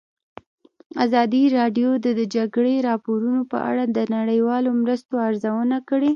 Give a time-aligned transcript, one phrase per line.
[1.03, 6.09] ازادي راډیو د د جګړې راپورونه په اړه د نړیوالو مرستو ارزونه کړې.